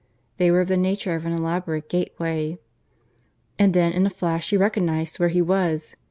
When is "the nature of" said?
0.67-1.27